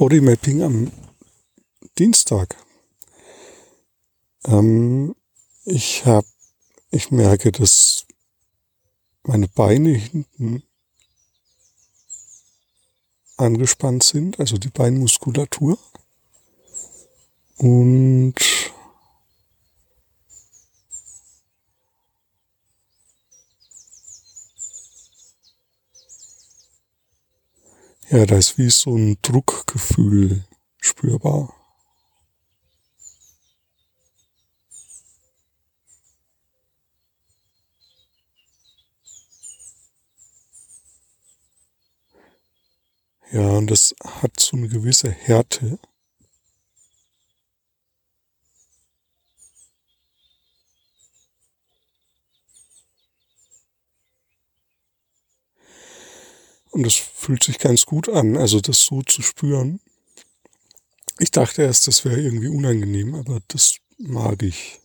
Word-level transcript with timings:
Bodymapping 0.00 0.62
am 0.62 0.90
Dienstag. 1.98 2.56
Ähm, 4.46 5.14
ich 5.66 6.06
habe, 6.06 6.26
ich 6.90 7.10
merke, 7.10 7.52
dass 7.52 8.06
meine 9.24 9.46
Beine 9.46 9.90
hinten 9.90 10.62
angespannt 13.36 14.02
sind, 14.02 14.40
also 14.40 14.56
die 14.56 14.70
Beinmuskulatur. 14.70 15.76
Und 17.58 18.36
ja, 28.10 28.26
da 28.26 28.36
ist 28.36 28.58
wie 28.58 28.70
so 28.70 28.96
ein 28.96 29.18
Druckgefühl 29.22 30.44
spürbar. 30.78 31.54
Ja, 43.30 43.48
und 43.50 43.70
das 43.70 43.94
hat 44.04 44.40
so 44.40 44.56
eine 44.56 44.66
gewisse 44.66 45.08
Härte. 45.08 45.78
Und 56.70 56.84
das 56.84 56.94
fühlt 56.94 57.42
sich 57.42 57.58
ganz 57.58 57.84
gut 57.84 58.08
an, 58.08 58.36
also 58.36 58.60
das 58.60 58.84
so 58.84 59.02
zu 59.02 59.22
spüren. 59.22 59.80
Ich 61.18 61.30
dachte 61.30 61.62
erst, 61.62 61.86
das 61.86 62.04
wäre 62.04 62.20
irgendwie 62.20 62.48
unangenehm, 62.48 63.14
aber 63.14 63.40
das 63.48 63.76
mag 63.98 64.42
ich. 64.42 64.79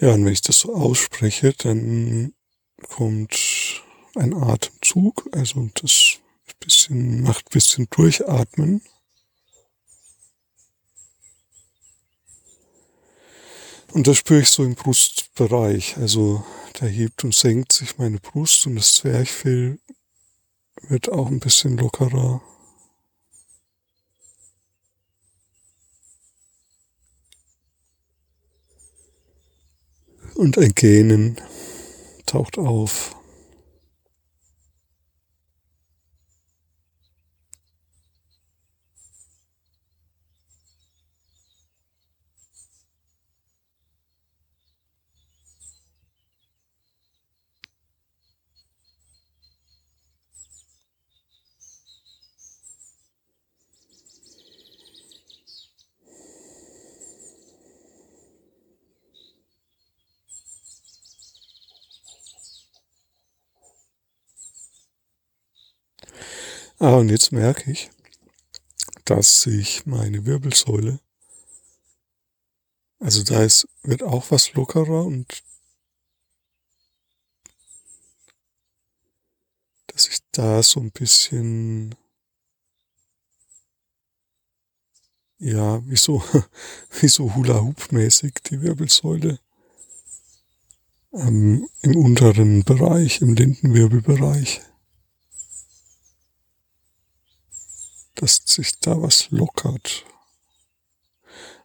Ja, 0.00 0.12
und 0.12 0.24
wenn 0.24 0.32
ich 0.32 0.42
das 0.42 0.58
so 0.58 0.74
ausspreche, 0.74 1.52
dann 1.52 2.34
kommt 2.88 3.82
ein 4.16 4.34
Atemzug, 4.34 5.28
also 5.32 5.70
das 5.74 6.18
bisschen, 6.60 7.22
macht 7.22 7.50
bisschen 7.50 7.86
durchatmen. 7.90 8.82
Und 13.92 14.08
das 14.08 14.16
spüre 14.16 14.40
ich 14.40 14.48
so 14.48 14.64
im 14.64 14.74
Brustbereich. 14.74 15.96
Also 15.98 16.44
da 16.74 16.86
hebt 16.86 17.22
und 17.22 17.34
senkt 17.34 17.72
sich 17.72 17.96
meine 17.96 18.18
Brust 18.18 18.66
und 18.66 18.74
das 18.74 18.94
Zwerchfell 18.94 19.78
wird 20.88 21.10
auch 21.10 21.28
ein 21.28 21.38
bisschen 21.38 21.76
lockerer. 21.78 22.42
Und 30.34 30.58
ein 30.58 30.72
Gähnen 30.74 31.36
taucht 32.26 32.58
auf. 32.58 33.13
Ah, 66.80 66.96
und 66.96 67.08
jetzt 67.08 67.30
merke 67.30 67.70
ich, 67.70 67.90
dass 69.04 69.42
sich 69.42 69.86
meine 69.86 70.26
Wirbelsäule, 70.26 70.98
also 72.98 73.22
da 73.22 73.44
ist, 73.44 73.68
wird 73.84 74.02
auch 74.02 74.30
was 74.32 74.52
lockerer 74.54 75.04
und 75.04 75.44
dass 79.86 80.08
ich 80.08 80.18
da 80.32 80.64
so 80.64 80.80
ein 80.80 80.90
bisschen, 80.90 81.94
ja, 85.38 85.80
wie 85.88 85.96
so, 85.96 86.24
wie 87.00 87.08
so 87.08 87.36
Hula-Hoop-mäßig 87.36 88.34
die 88.50 88.62
Wirbelsäule 88.62 89.38
ähm, 91.12 91.68
im 91.82 91.96
unteren 91.96 92.64
Bereich, 92.64 93.20
im 93.20 93.34
Lendenwirbelbereich 93.34 94.60
dass 98.14 98.42
sich 98.44 98.78
da 98.80 99.00
was 99.00 99.30
lockert. 99.30 100.04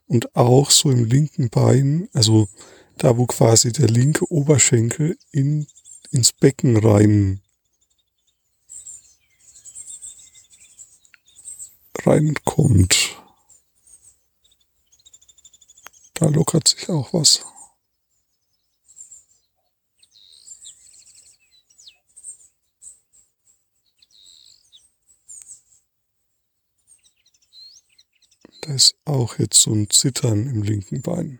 Und 0.08 0.36
auch 0.36 0.72
so 0.72 0.90
im 0.90 1.06
linken 1.06 1.50
Bein, 1.50 2.10
also 2.14 2.48
da 2.98 3.18
wo 3.18 3.26
quasi 3.26 3.72
der 3.72 3.88
linke 3.88 4.30
Oberschenkel 4.32 5.18
in, 5.32 5.68
ins 6.12 6.32
Becken 6.32 6.78
rein 6.78 7.42
reinkommt. 12.06 13.16
Da 16.16 16.28
lockert 16.28 16.68
sich 16.68 16.90
auch 16.90 17.14
was. 17.14 17.46
Da 28.70 28.76
ist 28.76 28.94
auch 29.04 29.40
jetzt 29.40 29.60
so 29.64 29.74
ein 29.74 29.90
Zittern 29.90 30.46
im 30.46 30.62
linken 30.62 31.02
Bein. 31.02 31.40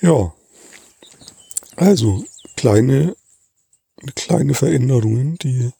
Ja, 0.00 0.34
also 1.76 2.24
kleine, 2.56 3.16
kleine 4.14 4.54
Veränderungen, 4.54 5.36
die 5.36 5.72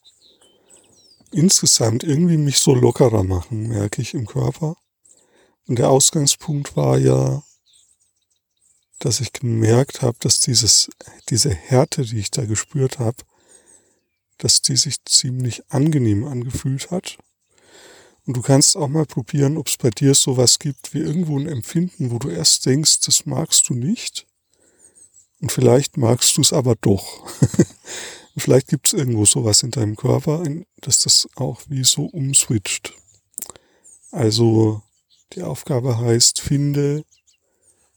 insgesamt 1.32 2.02
irgendwie 2.02 2.38
mich 2.38 2.58
so 2.58 2.74
lockerer 2.74 3.24
machen, 3.24 3.68
merke 3.68 4.00
ich 4.00 4.14
im 4.14 4.26
Körper. 4.26 4.76
Und 5.66 5.78
der 5.78 5.90
Ausgangspunkt 5.90 6.76
war 6.76 6.98
ja, 6.98 7.42
dass 9.00 9.20
ich 9.20 9.32
gemerkt 9.32 10.00
habe, 10.00 10.16
dass 10.20 10.40
dieses, 10.40 10.88
diese 11.28 11.50
Härte, 11.50 12.02
die 12.02 12.18
ich 12.18 12.30
da 12.30 12.46
gespürt 12.46 12.98
habe, 12.98 13.18
dass 14.38 14.62
die 14.62 14.76
sich 14.76 15.04
ziemlich 15.04 15.62
angenehm 15.70 16.24
angefühlt 16.24 16.90
hat. 16.90 17.18
Und 18.26 18.36
du 18.36 18.42
kannst 18.42 18.76
auch 18.76 18.88
mal 18.88 19.06
probieren, 19.06 19.56
ob 19.56 19.68
es 19.68 19.76
bei 19.76 19.90
dir 19.90 20.14
sowas 20.14 20.58
gibt 20.58 20.92
wie 20.92 20.98
irgendwo 20.98 21.38
ein 21.38 21.46
Empfinden, 21.46 22.10
wo 22.10 22.18
du 22.18 22.28
erst 22.28 22.66
denkst, 22.66 23.00
das 23.06 23.24
magst 23.24 23.68
du 23.68 23.74
nicht. 23.74 24.26
Und 25.40 25.52
vielleicht 25.52 25.96
magst 25.96 26.36
du 26.36 26.40
es 26.40 26.52
aber 26.52 26.74
doch. 26.74 27.24
vielleicht 28.36 28.66
gibt 28.66 28.88
es 28.88 28.94
irgendwo 28.94 29.26
sowas 29.26 29.62
in 29.62 29.70
deinem 29.70 29.94
Körper, 29.94 30.42
dass 30.80 31.00
das 31.00 31.28
auch 31.36 31.62
wie 31.68 31.84
so 31.84 32.06
umswitcht. 32.06 32.94
Also 34.10 34.82
die 35.34 35.42
Aufgabe 35.42 35.98
heißt, 35.98 36.40
finde 36.40 37.04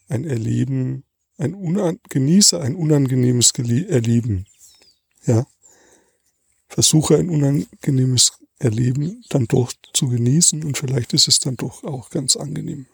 ein 0.09 0.25
Erleben, 0.25 1.05
ein 1.37 1.99
genieße 2.09 2.59
ein 2.59 2.75
unangenehmes 2.75 3.51
Erleben. 3.57 4.45
Ja. 5.25 5.47
Versuche 6.67 7.17
ein 7.17 7.29
unangenehmes 7.29 8.33
Erleben 8.59 9.23
dann 9.29 9.45
doch 9.45 9.71
zu 9.93 10.09
genießen 10.09 10.63
und 10.63 10.77
vielleicht 10.77 11.13
ist 11.13 11.27
es 11.27 11.39
dann 11.39 11.55
doch 11.55 11.83
auch 11.83 12.09
ganz 12.09 12.35
angenehm. 12.35 12.85